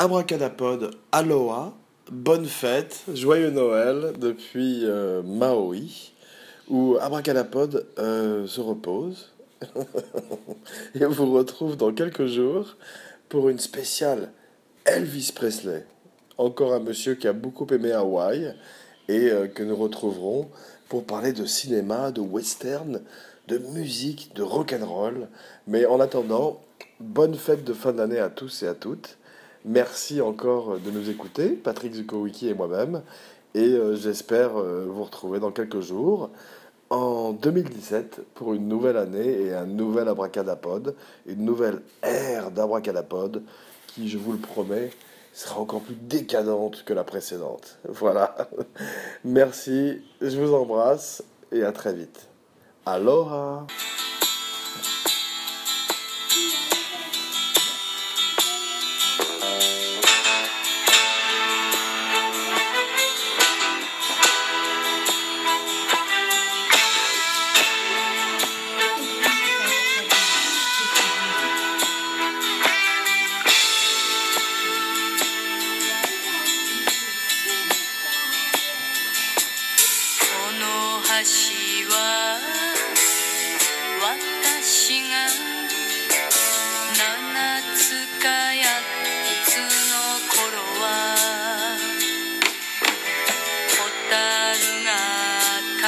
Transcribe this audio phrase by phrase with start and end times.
[0.00, 1.74] Abracadapod, aloha,
[2.12, 6.12] bonne fête, joyeux Noël depuis euh, Maui,
[6.68, 9.32] où Abracadapod euh, se repose.
[10.94, 12.76] et on vous retrouve dans quelques jours
[13.28, 14.30] pour une spéciale
[14.84, 15.84] Elvis Presley.
[16.36, 18.54] Encore un monsieur qui a beaucoup aimé Hawaï
[19.08, 20.48] et euh, que nous retrouverons
[20.88, 23.00] pour parler de cinéma, de western,
[23.48, 25.26] de musique, de rock and roll.
[25.66, 26.62] Mais en attendant,
[27.00, 29.18] bonne fête de fin d'année à tous et à toutes.
[29.68, 33.02] Merci encore de nous écouter, Patrick Zukowicki et moi-même.
[33.54, 36.30] Et euh, j'espère euh, vous retrouver dans quelques jours,
[36.88, 40.94] en 2017, pour une nouvelle année et un nouvel abracadapod,
[41.26, 43.42] une nouvelle ère d'abracadapod
[43.88, 44.88] qui, je vous le promets,
[45.34, 47.78] sera encore plus décadente que la précédente.
[47.90, 48.48] Voilà.
[49.22, 51.22] Merci, je vous embrasse
[51.52, 52.26] et à très vite.
[52.86, 53.66] Aloha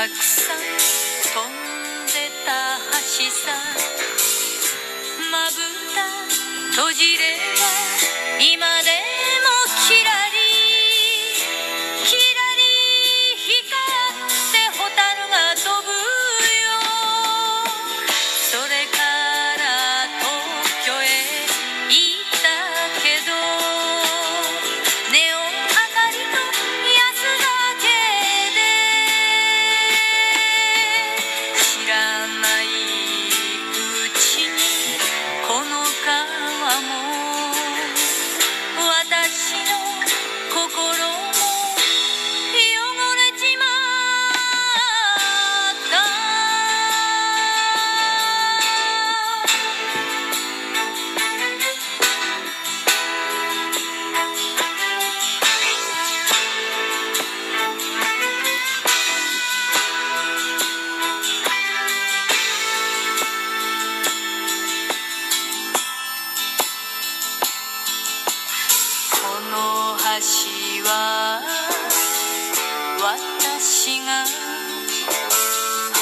[0.00, 0.64] たくさん飛
[1.44, 2.80] んでた
[3.18, 3.52] 橋さ
[5.30, 5.60] まぶ
[5.94, 6.08] た
[6.70, 7.49] 閉じれ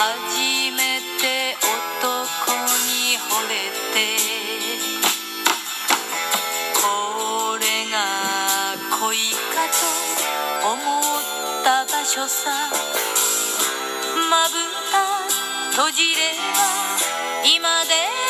[0.01, 0.07] 初
[0.77, 2.55] めて男
[2.87, 4.15] に惚れて
[6.81, 7.97] これが
[9.01, 12.71] 恋かと思った場所さ。
[14.31, 14.55] まぶ
[14.93, 15.09] た
[15.71, 16.63] 閉じれば
[17.45, 18.28] 今でも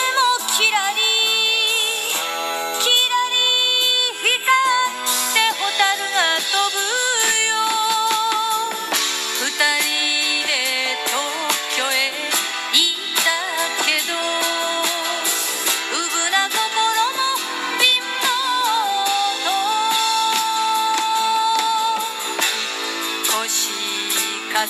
[24.59, 24.67] 重ね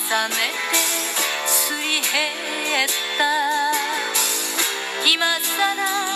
[0.69, 0.77] て
[1.47, 3.25] すり減った。
[5.03, 6.08] 今さら